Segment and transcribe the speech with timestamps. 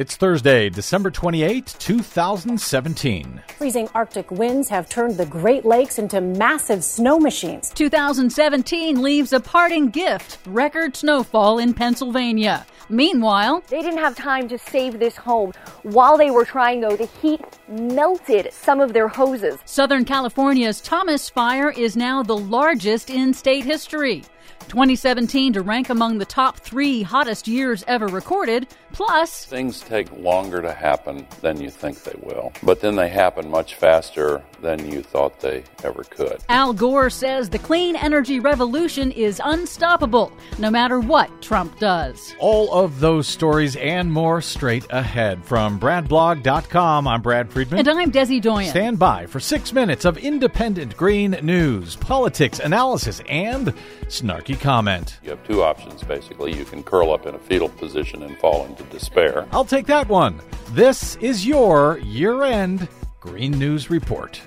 [0.00, 3.42] It's Thursday, December 28, 2017.
[3.58, 7.68] Freezing Arctic winds have turned the Great Lakes into massive snow machines.
[7.74, 12.64] 2017 leaves a parting gift record snowfall in Pennsylvania.
[12.90, 15.52] Meanwhile, they didn't have time to save this home.
[15.84, 19.60] While they were trying, though, the heat melted some of their hoses.
[19.64, 24.24] Southern California's Thomas Fire is now the largest in state history.
[24.66, 28.66] 2017 to rank among the top three hottest years ever recorded.
[28.92, 33.48] Plus, things take longer to happen than you think they will, but then they happen
[33.48, 36.38] much faster than you thought they ever could.
[36.48, 42.34] Al Gore says the clean energy revolution is unstoppable, no matter what Trump does.
[42.38, 47.08] All of those stories and more straight ahead from BradBlog.com.
[47.08, 47.80] I'm Brad Friedman.
[47.80, 48.70] And I'm Desi Doyen.
[48.70, 53.74] Stand by for six minutes of independent green news, politics, analysis, and
[54.06, 55.18] snarky comment.
[55.22, 56.56] You have two options, basically.
[56.56, 59.46] You can curl up in a fetal position and fall into despair.
[59.52, 60.40] I'll take that one.
[60.70, 62.88] This is your year end
[63.20, 64.40] Green News Report.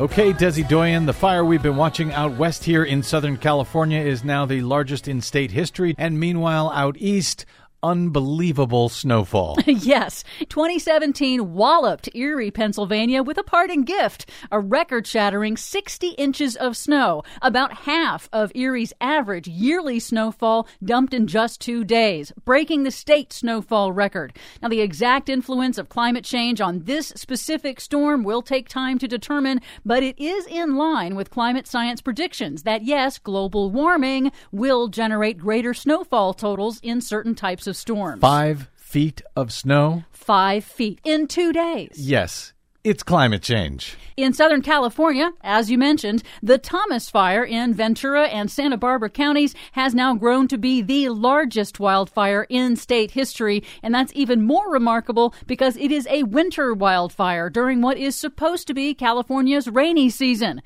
[0.00, 4.22] Okay, Desi Doyen, the fire we've been watching out west here in Southern California is
[4.22, 5.96] now the largest in state history.
[5.98, 7.46] And meanwhile, out east,
[7.82, 9.56] unbelievable snowfall.
[9.66, 16.76] yes, 2017 walloped Erie, Pennsylvania with a parting gift a record shattering 60 inches of
[16.76, 22.90] snow, about half of Erie's average yearly snowfall dumped in just two days, breaking the
[22.90, 24.36] state snowfall record.
[24.60, 29.08] Now, the exact influence of climate change on this specific storm will take time to
[29.08, 34.88] determine, but it is in line with climate science predictions that yes, global warming will
[34.88, 38.20] generate greater snowfall totals in certain types of of storms.
[38.20, 40.04] Five feet of snow?
[40.10, 41.94] Five feet in two days.
[41.96, 42.52] Yes.
[42.84, 43.96] It's climate change.
[44.16, 49.54] In Southern California, as you mentioned, the Thomas Fire in Ventura and Santa Barbara counties
[49.72, 53.62] has now grown to be the largest wildfire in state history.
[53.84, 58.66] And that's even more remarkable because it is a winter wildfire during what is supposed
[58.66, 60.60] to be California's rainy season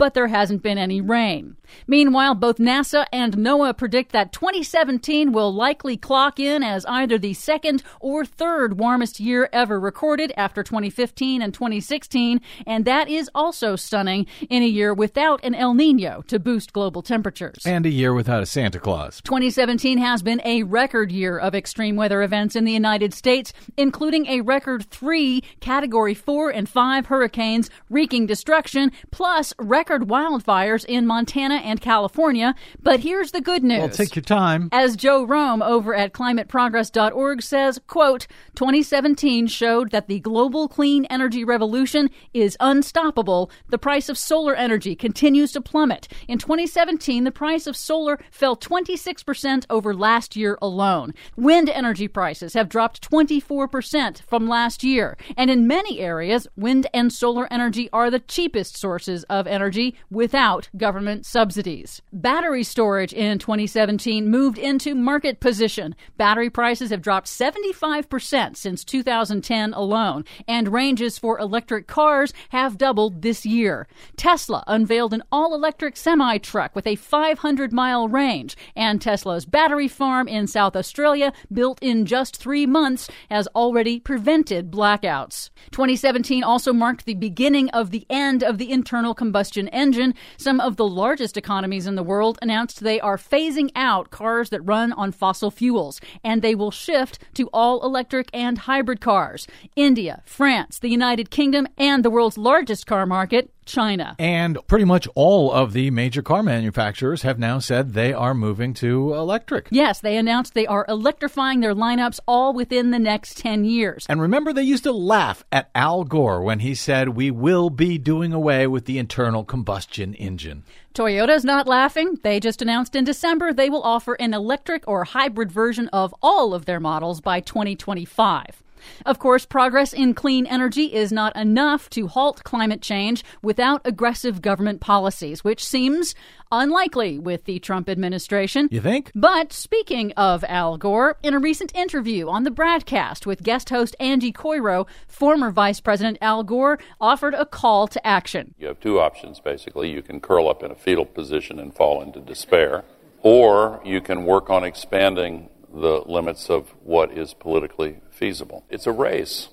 [0.00, 1.58] but there hasn't been any rain.
[1.86, 7.34] Meanwhile, both NASA and NOAA predict that 2017 will likely clock in as either the
[7.34, 13.76] second or third warmest year ever recorded after 2015 and 2016, and that is also
[13.76, 17.66] stunning in a year without an El Nino to boost global temperatures.
[17.66, 19.20] And a year without a Santa Claus.
[19.20, 24.26] 2017 has been a record year of extreme weather events in the United States, including
[24.28, 31.04] a record three Category 4 and 5 hurricanes wreaking destruction, plus record record wildfires in
[31.04, 32.54] Montana and California.
[32.80, 33.80] But here's the good news.
[33.80, 34.68] Well, take your time.
[34.70, 41.42] As Joe Romm over at climateprogress.org says, quote, 2017 showed that the global clean energy
[41.42, 43.50] revolution is unstoppable.
[43.70, 46.06] The price of solar energy continues to plummet.
[46.28, 51.14] In 2017, the price of solar fell 26% over last year alone.
[51.36, 55.16] Wind energy prices have dropped 24% from last year.
[55.36, 59.96] And in many areas, wind and solar energy are the cheapest sources of energy energy
[60.10, 62.02] without government subsidies.
[62.12, 65.94] Battery storage in 2017 moved into market position.
[66.16, 73.22] Battery prices have dropped 75% since 2010 alone, and ranges for electric cars have doubled
[73.22, 73.86] this year.
[74.16, 79.88] Tesla unveiled an all electric semi truck with a 500 mile range, and Tesla's battery
[79.88, 85.50] farm in South Australia, built in just three months, has already prevented blackouts.
[85.70, 90.76] 2017 also marked the beginning of the end of the internal combustion engine, some of
[90.76, 95.12] the largest economies in the world announced they are phasing out cars that run on
[95.12, 99.46] fossil fuels, and they will shift to all electric and hybrid cars.
[99.76, 104.16] India, France, the United Kingdom, and the world's largest car market, China.
[104.18, 108.74] And pretty much all of the major car manufacturers have now said they are moving
[108.74, 109.68] to electric.
[109.70, 114.06] Yes, they announced they are electrifying their lineups all within the next 10 years.
[114.08, 117.98] And remember, they used to laugh at Al Gore when he said, We will be
[117.98, 120.64] doing away with the internal combustion engine.
[120.94, 122.18] Toyota's not laughing.
[122.22, 126.52] They just announced in December they will offer an electric or hybrid version of all
[126.52, 128.62] of their models by 2025.
[129.06, 134.42] Of course, progress in clean energy is not enough to halt climate change without aggressive
[134.42, 136.14] government policies, which seems
[136.52, 138.68] unlikely with the Trump administration.
[138.70, 139.12] You think?
[139.14, 143.94] But speaking of Al Gore, in a recent interview on the broadcast with guest host
[144.00, 148.54] Angie Coiro, former Vice President Al Gore offered a call to action.
[148.58, 149.90] You have two options, basically.
[149.90, 152.84] You can curl up in a fetal position and fall into despair,
[153.22, 158.64] or you can work on expanding the limits of what is politically feasible.
[158.68, 159.48] It's a race.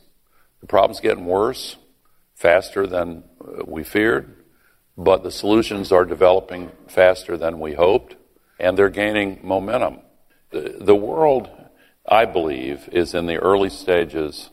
[0.61, 1.77] The problem's getting worse
[2.35, 4.33] faster than uh, we feared.
[4.97, 8.15] but the solutions are developing faster than we hoped,
[8.59, 9.99] and they're gaining momentum.
[10.49, 11.49] The, the world,
[12.07, 14.49] I believe, is in the early stages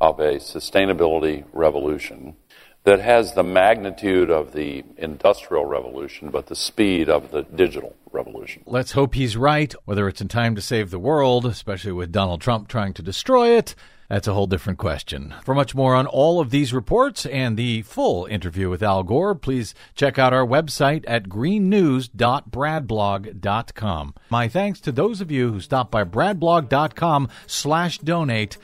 [0.00, 2.36] of a sustainability revolution
[2.84, 8.62] that has the magnitude of the industrial revolution, but the speed of the digital revolution.
[8.66, 12.40] Let's hope he's right, whether it's in time to save the world, especially with Donald
[12.40, 13.74] Trump trying to destroy it.
[14.08, 15.34] That's a whole different question.
[15.42, 19.34] For much more on all of these reports and the full interview with Al Gore,
[19.34, 24.14] please check out our website at greennews.bradblog.com.
[24.28, 28.58] My thanks to those of you who stopped by bradblog.com slash donate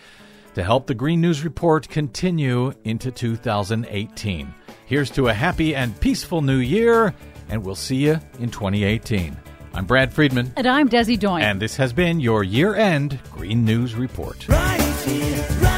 [0.55, 4.55] to help the Green News Report continue into 2018.
[4.87, 7.15] Here's to a happy and peaceful new year,
[7.49, 9.37] and we'll see you in 2018.
[9.75, 10.53] I'm Brad Friedman.
[10.57, 11.43] And I'm Desi Doyen.
[11.43, 14.49] And this has been your year end Green News Report.
[14.49, 15.78] Right here, right